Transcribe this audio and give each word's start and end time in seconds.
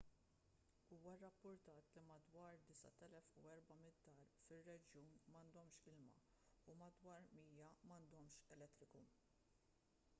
huwa 0.91 1.11
rrappurtat 1.17 1.89
li 1.97 2.01
madwar 2.05 2.55
9400 2.69 4.15
dar 4.21 4.31
fir-reġjun 4.45 5.11
m'għandhomx 5.35 5.81
ilma 5.91 6.17
u 6.73 6.77
madwar 6.85 7.27
100 7.43 7.67
m'għandhomx 7.91 8.41
elettriku 8.57 9.03